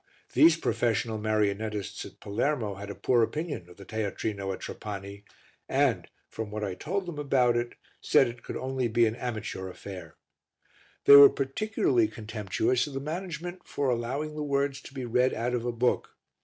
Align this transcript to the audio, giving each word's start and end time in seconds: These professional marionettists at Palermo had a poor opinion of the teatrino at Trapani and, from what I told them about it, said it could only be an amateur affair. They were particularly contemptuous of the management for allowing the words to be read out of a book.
These 0.33 0.57
professional 0.57 1.19
marionettists 1.19 2.05
at 2.07 2.19
Palermo 2.19 2.73
had 2.73 2.89
a 2.89 2.95
poor 2.95 3.21
opinion 3.21 3.69
of 3.69 3.77
the 3.77 3.85
teatrino 3.85 4.51
at 4.51 4.61
Trapani 4.61 5.23
and, 5.69 6.07
from 6.27 6.49
what 6.49 6.63
I 6.63 6.73
told 6.73 7.05
them 7.05 7.19
about 7.19 7.55
it, 7.55 7.75
said 8.01 8.27
it 8.27 8.41
could 8.41 8.57
only 8.57 8.87
be 8.87 9.05
an 9.05 9.15
amateur 9.15 9.69
affair. 9.69 10.15
They 11.05 11.15
were 11.15 11.29
particularly 11.29 12.07
contemptuous 12.07 12.87
of 12.87 12.95
the 12.95 12.99
management 12.99 13.67
for 13.67 13.91
allowing 13.91 14.33
the 14.33 14.41
words 14.41 14.81
to 14.81 14.93
be 14.95 15.05
read 15.05 15.35
out 15.35 15.53
of 15.53 15.65
a 15.65 15.71
book. 15.71 16.09